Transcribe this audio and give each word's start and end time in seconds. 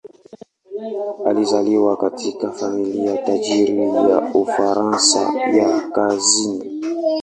Alizaliwa 1.25 1.97
katika 1.97 2.51
familia 2.51 3.17
tajiri 3.17 3.79
ya 3.95 4.19
Ufaransa 4.33 5.31
ya 5.39 5.79
kusini. 5.89 6.81